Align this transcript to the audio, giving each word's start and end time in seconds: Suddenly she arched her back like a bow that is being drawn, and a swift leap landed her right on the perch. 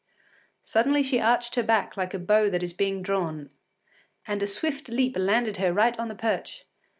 Suddenly 0.63 1.03
she 1.03 1.19
arched 1.19 1.53
her 1.53 1.61
back 1.61 1.95
like 1.95 2.15
a 2.15 2.17
bow 2.17 2.49
that 2.49 2.63
is 2.63 2.73
being 2.73 3.03
drawn, 3.03 3.51
and 4.25 4.41
a 4.41 4.47
swift 4.47 4.89
leap 4.89 5.15
landed 5.15 5.57
her 5.57 5.71
right 5.71 5.93
on 5.99 6.07
the 6.07 6.15
perch. 6.15 6.65